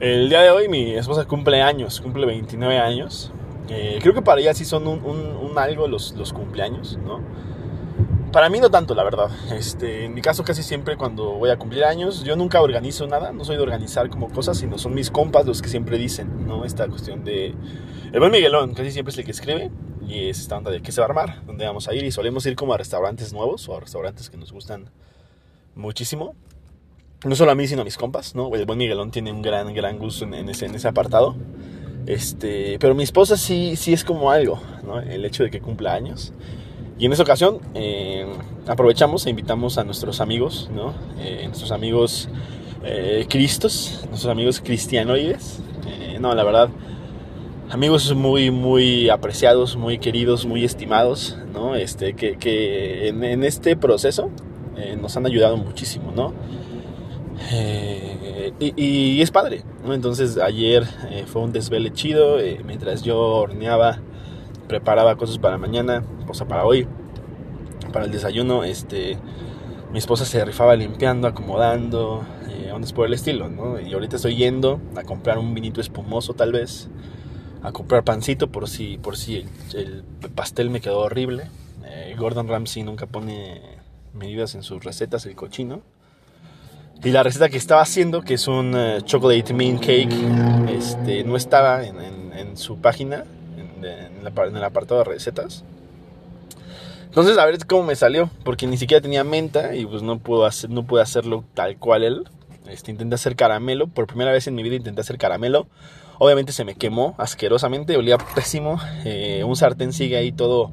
El 0.00 0.28
día 0.28 0.42
de 0.42 0.50
hoy 0.50 0.68
mi 0.68 0.94
esposa 0.94 1.24
cumple 1.24 1.60
años, 1.60 2.00
cumple 2.00 2.24
29 2.24 2.78
años. 2.78 3.32
Eh, 3.68 3.98
creo 4.00 4.14
que 4.14 4.22
para 4.22 4.40
ella 4.40 4.54
sí 4.54 4.64
son 4.64 4.86
un, 4.86 5.58
algo 5.58 5.88
los, 5.88 6.12
los, 6.12 6.32
cumpleaños, 6.32 6.96
¿no? 7.04 7.20
Para 8.30 8.48
mí 8.48 8.60
no 8.60 8.70
tanto, 8.70 8.94
la 8.94 9.02
verdad. 9.02 9.28
Este, 9.52 10.04
en 10.04 10.14
mi 10.14 10.22
caso 10.22 10.44
casi 10.44 10.62
siempre 10.62 10.96
cuando 10.96 11.32
voy 11.32 11.50
a 11.50 11.58
cumplir 11.58 11.82
años, 11.82 12.22
yo 12.22 12.36
nunca 12.36 12.62
organizo 12.62 13.08
nada, 13.08 13.32
no 13.32 13.44
soy 13.44 13.56
de 13.56 13.62
organizar 13.62 14.08
como 14.08 14.28
cosas, 14.28 14.58
sino 14.58 14.78
son 14.78 14.94
mis 14.94 15.10
compas 15.10 15.44
los 15.44 15.62
que 15.62 15.68
siempre 15.68 15.98
dicen, 15.98 16.46
¿no? 16.46 16.64
Esta 16.64 16.86
cuestión 16.86 17.24
de... 17.24 17.56
El 18.12 18.20
buen 18.20 18.30
Miguelón 18.30 18.74
casi 18.74 18.92
siempre 18.92 19.10
es 19.10 19.18
el 19.18 19.24
que 19.24 19.32
escribe 19.32 19.72
y 20.06 20.28
es 20.28 20.38
esta 20.38 20.58
onda 20.58 20.70
de 20.70 20.80
qué 20.80 20.92
se 20.92 21.00
va 21.00 21.06
a 21.06 21.08
armar, 21.08 21.44
dónde 21.44 21.66
vamos 21.66 21.88
a 21.88 21.94
ir 21.94 22.04
y 22.04 22.12
solemos 22.12 22.46
ir 22.46 22.54
como 22.54 22.72
a 22.72 22.78
restaurantes 22.78 23.32
nuevos 23.32 23.68
o 23.68 23.76
a 23.76 23.80
restaurantes 23.80 24.30
que 24.30 24.36
nos 24.36 24.52
gustan 24.52 24.90
muchísimo 25.74 26.36
no 27.24 27.34
solo 27.34 27.50
a 27.50 27.54
mí, 27.54 27.66
sino 27.66 27.82
a 27.82 27.84
mis 27.84 27.96
compas, 27.96 28.34
¿no? 28.34 28.54
El 28.54 28.64
buen 28.64 28.78
Miguelón 28.78 29.10
tiene 29.10 29.32
un 29.32 29.42
gran, 29.42 29.74
gran 29.74 29.98
gusto 29.98 30.24
en, 30.24 30.48
ese, 30.48 30.66
en 30.66 30.74
ese 30.74 30.88
apartado. 30.88 31.34
Este, 32.06 32.78
pero 32.78 32.94
mi 32.94 33.02
esposa 33.02 33.36
sí, 33.36 33.76
sí 33.76 33.92
es 33.92 34.04
como 34.04 34.30
algo, 34.30 34.60
¿no? 34.84 35.00
El 35.00 35.24
hecho 35.24 35.42
de 35.42 35.50
que 35.50 35.60
cumpla 35.60 35.94
años. 35.94 36.32
Y 36.98 37.06
en 37.06 37.12
esa 37.12 37.22
ocasión 37.22 37.60
eh, 37.74 38.26
aprovechamos 38.66 39.26
e 39.26 39.30
invitamos 39.30 39.78
a 39.78 39.84
nuestros 39.84 40.20
amigos, 40.20 40.70
¿no? 40.72 40.94
Eh, 41.20 41.42
nuestros 41.46 41.72
amigos 41.72 42.28
eh, 42.84 43.26
cristos, 43.28 44.04
nuestros 44.08 44.30
amigos 44.30 44.60
cristianoides. 44.60 45.60
no, 46.20 46.34
la 46.34 46.44
verdad, 46.44 46.70
amigos 47.70 48.14
muy, 48.14 48.50
muy 48.50 49.10
apreciados, 49.10 49.76
muy 49.76 49.98
queridos, 49.98 50.46
muy 50.46 50.64
estimados, 50.64 51.36
¿no? 51.52 51.74
Este, 51.74 52.14
que, 52.14 52.36
que 52.36 53.08
en, 53.08 53.22
en 53.24 53.44
este 53.44 53.76
proceso 53.76 54.30
nos 55.00 55.16
han 55.16 55.26
ayudado 55.26 55.56
muchísimo, 55.56 56.12
¿no? 56.14 56.32
Eh, 57.50 58.52
y, 58.58 59.22
es 59.22 59.30
padre, 59.30 59.62
Entonces 59.86 60.38
ayer 60.38 60.84
eh, 61.10 61.24
fue 61.26 61.42
un 61.42 61.52
desvele 61.52 61.92
chido, 61.92 62.40
eh, 62.40 62.60
mientras 62.64 63.02
yo 63.02 63.18
horneaba, 63.18 64.00
preparaba 64.66 65.16
cosas 65.16 65.38
para 65.38 65.56
mañana, 65.56 66.04
o 66.26 66.34
sea, 66.34 66.46
para 66.48 66.64
hoy, 66.64 66.86
para 67.92 68.04
el 68.04 68.10
desayuno, 68.10 68.64
este, 68.64 69.18
mi 69.92 69.98
esposa 69.98 70.24
se 70.24 70.44
rifaba 70.44 70.76
limpiando, 70.76 71.28
acomodando, 71.28 72.24
ondas 72.72 72.92
por 72.92 73.06
el 73.06 73.14
estilo, 73.14 73.48
¿no? 73.48 73.80
Y 73.80 73.92
ahorita 73.94 74.16
estoy 74.16 74.36
yendo 74.36 74.80
a 74.94 75.02
comprar 75.02 75.38
un 75.38 75.54
vinito 75.54 75.80
espumoso 75.80 76.34
tal 76.34 76.52
vez, 76.52 76.88
a 77.62 77.72
comprar 77.72 78.04
pancito 78.04 78.52
por 78.52 78.68
si, 78.68 78.98
por 78.98 79.16
si 79.16 79.36
el, 79.36 79.48
el 79.74 80.30
pastel 80.34 80.70
me 80.70 80.80
quedó 80.80 81.00
horrible. 81.00 81.44
Gordon 82.18 82.48
Ramsay 82.48 82.82
nunca 82.82 83.06
pone 83.06 83.62
medidas 84.12 84.54
en 84.54 84.62
sus 84.62 84.84
recetas, 84.84 85.24
el 85.24 85.34
cochino. 85.34 85.82
Y 87.04 87.10
la 87.10 87.22
receta 87.22 87.48
que 87.48 87.58
estaba 87.58 87.80
haciendo, 87.80 88.22
que 88.22 88.34
es 88.34 88.48
un 88.48 88.74
eh, 88.76 88.98
chocolate 89.04 89.54
mint 89.54 89.80
cake, 89.80 90.14
este, 90.68 91.22
no 91.22 91.36
estaba 91.36 91.84
en, 91.84 92.56
su 92.56 92.78
página, 92.78 93.24
en, 93.56 93.84
el 94.26 94.64
apartado 94.64 94.98
de 94.98 95.04
recetas. 95.04 95.64
Entonces, 97.04 97.38
a 97.38 97.46
ver 97.46 97.64
cómo 97.66 97.84
me 97.84 97.94
salió, 97.94 98.30
porque 98.44 98.66
ni 98.66 98.76
siquiera 98.76 99.00
tenía 99.00 99.22
menta 99.22 99.76
y 99.76 99.86
pues 99.86 100.02
no 100.02 100.18
puedo 100.18 100.44
hacer, 100.44 100.70
no 100.70 100.84
pude 100.84 101.00
hacerlo 101.00 101.44
tal 101.54 101.76
cual 101.78 102.02
él. 102.02 102.28
Este, 102.68 102.90
intenté 102.90 103.14
hacer 103.14 103.36
caramelo, 103.36 103.86
por 103.86 104.06
primera 104.06 104.32
vez 104.32 104.46
en 104.46 104.54
mi 104.54 104.62
vida 104.62 104.74
intenté 104.74 105.00
hacer 105.00 105.18
caramelo. 105.18 105.68
Obviamente 106.18 106.52
se 106.52 106.64
me 106.64 106.74
quemó 106.74 107.14
asquerosamente, 107.16 107.96
olía 107.96 108.18
pésimo. 108.34 108.80
Eh, 109.04 109.44
un 109.44 109.54
sartén 109.54 109.92
sigue 109.92 110.16
ahí 110.16 110.32
todo 110.32 110.72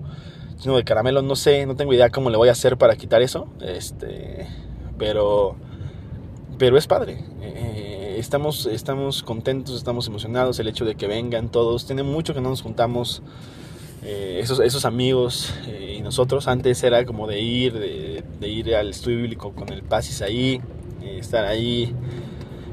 lleno 0.59 0.75
de 0.75 0.83
caramelo, 0.83 1.21
no 1.21 1.35
sé, 1.35 1.65
no 1.67 1.75
tengo 1.75 1.93
idea 1.93 2.09
cómo 2.09 2.29
le 2.31 2.37
voy 2.37 2.49
a 2.49 2.53
hacer 2.53 2.77
para 2.77 2.95
quitar 2.95 3.21
eso. 3.21 3.47
Este, 3.61 4.47
pero 4.97 5.55
pero 6.57 6.77
es 6.77 6.87
padre. 6.87 7.17
Eh, 7.41 8.15
estamos, 8.19 8.65
estamos 8.65 9.23
contentos, 9.23 9.75
estamos 9.75 10.07
emocionados. 10.07 10.59
El 10.59 10.67
hecho 10.67 10.85
de 10.85 10.95
que 10.95 11.07
vengan 11.07 11.49
todos. 11.49 11.85
Tiene 11.85 12.03
mucho 12.03 12.33
que 12.33 12.41
no 12.41 12.49
nos 12.49 12.61
juntamos 12.61 13.21
eh, 14.03 14.39
esos, 14.41 14.59
esos 14.59 14.85
amigos 14.85 15.53
eh, 15.67 15.95
y 15.97 16.01
nosotros. 16.01 16.47
Antes 16.47 16.83
era 16.83 17.05
como 17.05 17.27
de 17.27 17.41
ir, 17.41 17.73
de, 17.73 18.47
ir 18.47 18.75
al 18.75 18.89
estudio 18.89 19.17
bíblico 19.17 19.53
con 19.53 19.69
el 19.69 19.83
Pasis 19.83 20.21
ahí, 20.21 20.61
estar 21.03 21.45
ahí, 21.45 21.94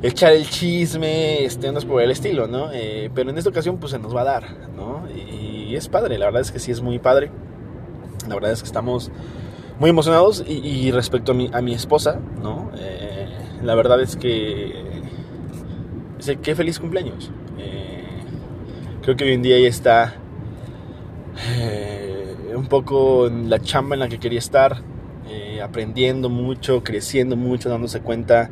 echar 0.03 0.33
el 0.33 0.49
chisme, 0.49 1.45
este, 1.45 1.73
por 1.73 2.03
el 2.03 2.11
estilo, 2.11 2.47
¿no? 2.47 2.71
pero 3.15 3.31
en 3.31 3.39
esta 3.39 3.51
ocasión, 3.51 3.79
pues 3.79 3.93
se 3.93 3.99
nos 3.99 4.15
va 4.15 4.23
a 4.23 4.25
dar, 4.25 4.45
¿no? 4.77 5.05
Y, 5.11 5.75
es 5.75 5.89
padre, 5.89 6.19
la 6.19 6.27
verdad 6.27 6.43
es 6.43 6.53
que 6.53 6.59
sí 6.59 6.71
es 6.71 6.83
muy 6.83 6.99
padre. 6.99 7.31
La 8.29 8.35
verdad 8.35 8.53
es 8.53 8.61
que 8.61 8.67
estamos 8.67 9.11
muy 9.79 9.89
emocionados 9.89 10.45
y, 10.47 10.91
respecto 10.91 11.33
a 11.33 11.35
mi, 11.35 11.49
a 11.51 11.63
mi 11.63 11.73
esposa, 11.73 12.21
¿no? 12.43 12.71
La 13.63 13.75
verdad 13.75 14.01
es 14.01 14.17
que 14.17 15.03
sé 16.19 16.37
qué 16.37 16.55
feliz 16.55 16.79
cumpleaños. 16.79 17.31
Eh, 17.59 18.05
creo 19.03 19.17
que 19.17 19.25
hoy 19.25 19.33
en 19.33 19.43
día 19.43 19.57
ella 19.57 19.69
está 19.69 20.15
eh, 21.59 22.37
un 22.55 22.67
poco 22.67 23.27
en 23.27 23.51
la 23.51 23.61
chamba 23.61 23.95
en 23.97 24.01
la 24.01 24.09
que 24.09 24.19
quería 24.19 24.39
estar, 24.39 24.83
eh, 25.29 25.61
aprendiendo 25.63 26.29
mucho, 26.29 26.83
creciendo 26.85 27.37
mucho, 27.37 27.69
dándose 27.69 28.01
cuenta 28.01 28.51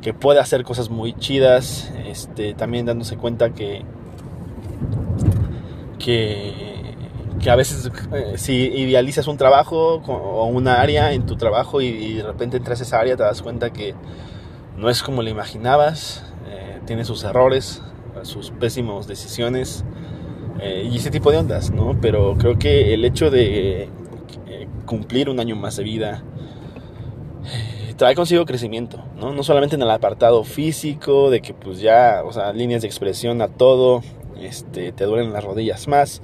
que 0.00 0.14
puede 0.14 0.40
hacer 0.40 0.64
cosas 0.64 0.90
muy 0.90 1.14
chidas, 1.14 1.92
este, 2.06 2.54
también 2.54 2.86
dándose 2.86 3.16
cuenta 3.16 3.50
que, 3.50 3.82
que, 5.98 6.71
que 7.42 7.50
a 7.50 7.56
veces 7.56 7.90
si 8.36 8.54
idealizas 8.54 9.26
un 9.26 9.36
trabajo 9.36 9.96
o 9.96 10.46
una 10.46 10.80
área 10.80 11.12
en 11.12 11.26
tu 11.26 11.36
trabajo 11.36 11.82
y, 11.82 11.86
y 11.86 12.14
de 12.14 12.22
repente 12.22 12.56
entras 12.56 12.80
a 12.80 12.84
esa 12.84 13.00
área 13.00 13.16
te 13.16 13.24
das 13.24 13.42
cuenta 13.42 13.72
que 13.72 13.94
no 14.76 14.88
es 14.88 15.02
como 15.02 15.22
lo 15.22 15.28
imaginabas, 15.28 16.24
eh, 16.48 16.80
tiene 16.86 17.04
sus 17.04 17.24
errores, 17.24 17.82
sus 18.22 18.50
pésimas 18.50 19.06
decisiones 19.06 19.84
eh, 20.60 20.88
y 20.90 20.96
ese 20.96 21.10
tipo 21.10 21.30
de 21.30 21.38
ondas, 21.38 21.70
¿no? 21.70 21.98
Pero 22.00 22.36
creo 22.38 22.58
que 22.58 22.94
el 22.94 23.04
hecho 23.04 23.30
de 23.30 23.88
eh, 24.46 24.68
cumplir 24.86 25.28
un 25.28 25.40
año 25.40 25.56
más 25.56 25.76
de 25.76 25.84
vida 25.84 26.22
trae 27.96 28.14
consigo 28.14 28.44
crecimiento, 28.46 29.04
¿no? 29.16 29.32
No 29.32 29.42
solamente 29.42 29.76
en 29.76 29.82
el 29.82 29.90
apartado 29.90 30.44
físico, 30.44 31.30
de 31.30 31.42
que 31.42 31.54
pues 31.54 31.80
ya, 31.80 32.22
o 32.24 32.32
sea, 32.32 32.52
líneas 32.52 32.82
de 32.82 32.88
expresión 32.88 33.42
a 33.42 33.48
todo, 33.48 34.02
este, 34.40 34.92
te 34.92 35.04
duelen 35.04 35.32
las 35.32 35.44
rodillas 35.44 35.86
más, 35.88 36.22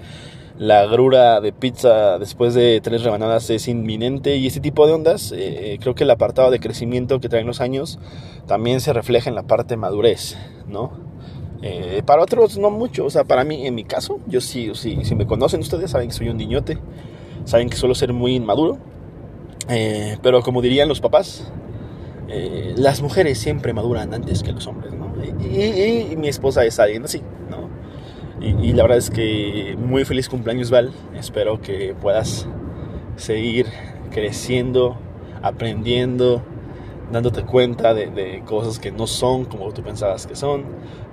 la 0.59 0.87
grura 0.87 1.41
de 1.41 1.53
pizza 1.53 2.19
después 2.19 2.53
de 2.53 2.81
tres 2.83 3.05
rebanadas 3.05 3.49
es 3.51 3.69
inminente 3.69 4.37
y 4.37 4.49
ese 4.49 4.59
tipo 4.59 4.87
de 4.89 4.93
ondas, 4.93 5.33
eh, 5.37 5.79
creo 5.81 5.95
que 5.95 6.03
el 6.03 6.11
apartado 6.11 6.51
de 6.51 6.59
crecimiento 6.59 7.21
que 7.21 7.29
traen 7.29 7.47
los 7.47 7.61
años 7.61 8.01
también 8.47 8.81
se 8.81 8.93
refleja 8.93 9.29
en 9.29 9.37
la 9.37 9.45
parte 9.45 9.77
madurez, 9.77 10.37
¿no? 10.67 10.91
Eh, 11.63 12.03
para 12.05 12.23
otros 12.23 12.59
no 12.59 12.71
mucho, 12.71 13.05
o 13.05 13.11
sea, 13.11 13.25
para 13.25 13.45
mí, 13.45 13.67
en 13.67 13.75
mi 13.77 13.85
caso, 13.85 14.19
yo 14.27 14.41
sí, 14.41 14.71
sí, 14.75 14.99
si 15.05 15.15
me 15.15 15.27
conocen 15.27 15.61
ustedes, 15.61 15.93
saben 15.93 16.09
que 16.09 16.15
soy 16.15 16.29
un 16.29 16.37
niñote, 16.37 16.79
saben 17.45 17.69
que 17.71 17.77
suelo 17.77 17.95
ser 17.95 18.13
muy 18.13 18.35
inmaduro, 18.35 18.79
eh, 19.69 20.19
pero 20.23 20.43
como 20.43 20.61
dirían 20.61 20.89
los 20.89 21.01
papás, 21.01 21.53
las 22.77 23.01
mujeres 23.01 23.39
siempre 23.39 23.73
maduran 23.73 24.13
antes 24.13 24.43
que 24.43 24.53
los 24.53 24.67
hombres, 24.67 24.93
¿no? 24.93 25.09
y 25.41 26.15
mi 26.17 26.29
esposa 26.29 26.65
es 26.65 26.79
alguien 26.79 27.05
así, 27.05 27.23
¿no? 28.41 28.65
Y, 28.65 28.73
la 28.73 28.83
verdad 28.83 28.99
es 28.99 29.11
que 29.11 29.77
muy 29.79 30.05
feliz 30.05 30.29
cumpleaños 30.29 30.71
Val. 30.71 30.93
Espero 31.15 31.61
que 31.61 31.95
puedas 32.01 32.47
seguir 33.17 33.67
creciendo, 34.11 34.97
aprendiendo, 35.43 36.43
dándote 37.13 37.43
cuenta 37.43 37.95
de, 37.95 38.43
cosas 38.47 38.79
que 38.79 38.91
no 38.91 39.07
son 39.07 39.45
como 39.45 39.73
tú 39.73 39.83
pensabas 39.83 40.27
que 40.27 40.37
son, 40.37 40.65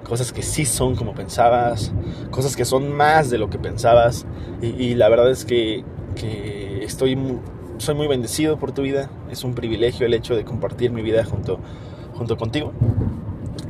cosas 0.08 0.32
que 0.32 0.42
sí 0.42 0.66
son 0.66 0.96
como 0.96 1.14
pensabas, 1.14 1.92
cosas 2.32 2.56
que 2.56 2.66
son 2.66 2.92
más 2.96 3.30
de 3.30 3.38
lo 3.38 3.50
que 3.50 3.58
pensabas. 3.58 4.26
Y, 4.62 4.96
la 4.96 5.10
verdad 5.10 5.30
es 5.32 5.46
que, 5.46 5.84
estoy 6.82 7.18
soy 7.78 7.94
muy 7.96 8.08
bendecido 8.08 8.58
por 8.58 8.72
tu 8.72 8.84
vida. 8.84 9.10
Es 9.30 9.44
un 9.44 9.54
privilegio 9.54 10.06
el 10.06 10.14
hecho 10.14 10.36
de 10.36 10.46
compartir 10.46 10.92
mi 10.92 11.02
vida 11.02 11.26
junto, 11.26 11.60
junto 12.14 12.38
contigo. 12.38 12.72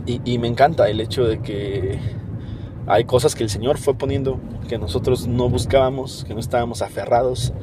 y 0.05 0.37
me 0.37 0.47
encanta 0.47 0.87
el 0.89 1.01
hecho 1.01 1.25
de 1.25 1.41
que 1.41 1.99
hay 2.87 3.05
cosas 3.05 3.35
que 3.35 3.43
el 3.43 3.49
Señor 3.49 3.77
fue 3.77 3.95
poniendo 3.95 4.39
que 4.67 4.77
nosotros 4.77 5.27
no 5.27 5.49
buscábamos, 5.49 6.23
que 6.27 6.33
no 6.33 6.39
estábamos 6.39 6.81
aferrados, 6.81 7.53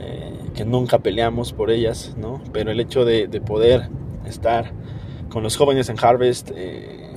eh, 0.00 0.38
que 0.54 0.64
nunca 0.64 0.98
peleamos 0.98 1.52
por 1.52 1.70
ellas, 1.70 2.14
¿no? 2.16 2.40
Pero 2.52 2.70
el 2.70 2.80
hecho 2.80 3.04
de, 3.04 3.28
poder 3.40 3.88
estar 4.26 4.72
con 5.28 5.42
los 5.42 5.56
jóvenes 5.56 5.88
en 5.90 5.96
Harvest, 6.02 6.50
eh, 6.54 7.12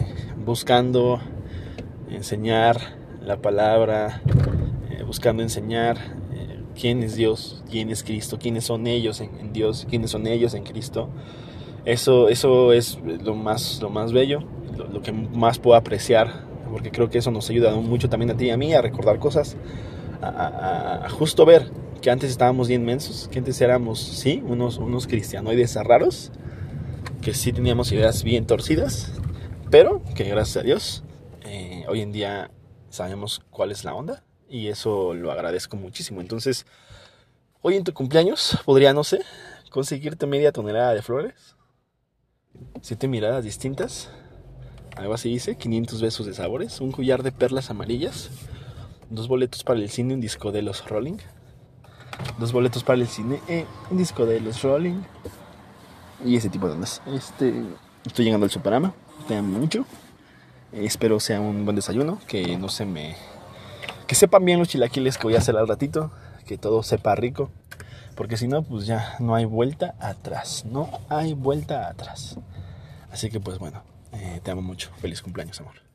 buscando 0.46 1.20
enseñar 2.10 2.78
la 3.24 3.38
palabra, 3.38 4.22
eh, 4.90 5.04
buscando 5.04 5.44
enseñar 5.44 5.98
quién 6.80 7.02
es 7.02 7.16
Dios, 7.16 7.64
quién 7.70 7.90
es 7.90 8.04
Cristo, 8.04 8.38
quiénes 8.40 8.66
son 8.66 8.88
ellos 8.88 9.22
en, 9.22 9.52
Dios, 9.52 9.88
quiénes 9.90 10.12
son 10.12 10.28
ellos 10.28 10.54
en 10.54 10.64
Cristo. 10.64 11.10
Eso, 11.86 12.28
eso 12.30 12.74
es 12.74 13.00
lo 13.24 13.34
más, 13.36 13.82
lo 13.82 13.90
más 13.90 14.12
bello, 14.12 14.44
lo 14.92 15.02
que 15.02 15.12
más 15.12 15.60
puedo 15.60 15.76
apreciar 15.78 16.46
porque 16.72 16.92
creo 16.92 17.10
que 17.10 17.18
eso 17.18 17.32
nos 17.32 17.50
ayuda 17.50 17.76
mucho 17.76 18.10
también 18.10 18.32
a 18.32 18.38
ti 18.38 18.46
y 18.46 18.50
a 18.52 18.58
mí 18.58 18.74
a 18.74 18.82
recordar 18.82 19.20
cosas, 19.20 19.58
a, 20.22 21.08
justo 21.10 21.46
ver 21.46 21.72
que 22.02 22.12
antes 22.12 22.30
estábamos 22.30 22.68
bien 22.68 22.86
mensos, 22.86 23.28
que 23.32 23.40
antes 23.40 23.60
éramos, 23.62 24.00
sí, 24.00 24.44
unos, 24.46 24.78
unos 24.78 25.08
cristianoides 25.08 25.76
raros, 25.76 26.32
que 27.22 27.34
sí 27.34 27.52
teníamos 27.52 27.92
ideas 27.92 28.24
bien 28.24 28.46
torcidas, 28.46 29.12
pero 29.70 30.02
que 30.16 30.26
gracias 30.26 30.58
a 30.58 30.62
Dios 30.64 31.04
eh, 31.44 31.86
hoy 31.88 32.02
en 32.02 32.12
día 32.12 32.52
sabemos 32.90 33.42
cuál 33.50 33.72
es 33.72 33.84
la 33.84 33.94
onda 33.94 34.24
y 34.50 34.68
eso 34.68 35.14
lo 35.14 35.32
agradezco 35.32 35.78
muchísimo. 35.78 36.22
Entonces, 36.22 36.66
hoy 37.62 37.76
en 37.76 37.84
tu 37.84 37.94
cumpleaños 37.94 38.58
podría, 38.66 38.94
no 38.94 39.04
sé, 39.04 39.22
conseguirte 39.70 40.26
media 40.26 40.52
tonelada 40.52 40.94
de 40.94 41.02
flores, 41.02 41.56
siete 42.82 43.08
miradas 43.08 43.44
distintas, 43.44 44.10
algo 44.98 45.14
así 45.14 45.30
dice, 45.30 45.56
500 45.56 46.02
besos 46.02 46.26
de 46.26 46.34
sabores, 46.34 46.82
un 46.82 46.92
collar 46.92 47.24
de 47.24 47.32
perlas 47.32 47.70
amarillas, 47.70 48.30
dos 49.10 49.28
boletos 49.28 49.64
para 49.64 49.80
el 49.80 49.90
cine, 49.90 50.16
un 50.16 50.22
disco 50.22 50.52
de 50.52 50.62
los 50.62 50.88
Rolling, 50.88 51.18
dos 52.40 52.52
boletos 52.52 52.84
para 52.84 53.00
el 53.00 53.08
cine, 53.08 53.40
eh, 53.48 53.66
un 53.92 53.98
disco 53.98 54.26
de 54.26 54.40
los 54.40 54.62
Rolling 54.64 55.02
y 56.26 56.36
ese 56.36 56.50
tipo 56.50 56.68
de 56.68 56.74
ondas. 56.74 57.02
Este, 57.08 57.54
estoy 58.06 58.26
llegando 58.26 58.46
al 58.46 58.52
Superama, 58.52 58.94
te 59.28 59.36
amo 59.36 59.60
mucho. 59.60 59.86
espero 60.72 61.20
sea 61.20 61.40
un 61.40 61.64
buen 61.64 61.76
desayuno, 61.76 62.20
que 62.28 62.58
no 62.58 62.70
se 62.70 62.86
me 62.86 63.16
que 64.08 64.16
sepan 64.16 64.46
bien 64.46 64.60
los 64.60 64.70
chilaquiles 64.70 65.18
que 65.18 65.24
voy 65.24 65.36
a 65.36 65.40
hacer 65.40 65.58
al 65.58 65.68
ratito, 65.68 66.12
que 66.46 66.58
todo 66.58 66.82
sepa 66.82 67.14
rico, 67.16 67.52
porque 68.16 68.38
si 68.38 68.48
no, 68.48 68.64
pues 68.64 68.86
ya 68.86 69.16
no 69.20 69.36
hay 69.36 69.44
vuelta 69.44 69.96
atrás, 70.00 70.66
no 70.66 70.90
hay 71.10 71.34
vuelta 71.34 71.90
atrás. 71.90 72.38
Así 73.12 73.30
que 73.30 73.40
pues 73.40 73.60
bueno, 73.60 73.84
eh, 74.14 74.40
te 74.44 74.52
amo 74.52 74.62
mucho, 74.62 74.92
feliz 75.02 75.22
cumpleaños, 75.22 75.60
amor. 75.60 75.87